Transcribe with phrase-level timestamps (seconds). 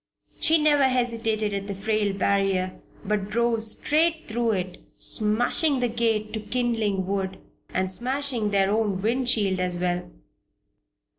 [0.39, 6.33] She never hesitated at the frail barrier, but drove straight through it, smashing the gate
[6.33, 7.37] to kindling wood,
[7.69, 10.09] and smashing their own wind shield as well.